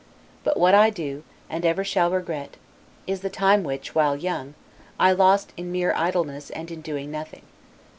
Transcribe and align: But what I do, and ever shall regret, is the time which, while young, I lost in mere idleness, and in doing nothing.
But 0.43 0.57
what 0.57 0.73
I 0.73 0.89
do, 0.89 1.21
and 1.47 1.63
ever 1.63 1.83
shall 1.83 2.09
regret, 2.09 2.57
is 3.05 3.19
the 3.19 3.29
time 3.29 3.63
which, 3.63 3.93
while 3.93 4.15
young, 4.17 4.55
I 4.99 5.11
lost 5.11 5.53
in 5.57 5.71
mere 5.71 5.93
idleness, 5.95 6.49
and 6.49 6.71
in 6.71 6.81
doing 6.81 7.11
nothing. 7.11 7.43